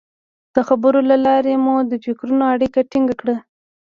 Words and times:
د 0.55 0.57
خبرو 0.67 0.99
له 1.09 1.17
لارې 1.25 1.53
مو 1.63 1.75
د 1.89 1.93
فکرونو 2.05 2.43
اړیکه 2.53 2.79
ټینګه 2.91 3.15
کړه. 3.21 3.35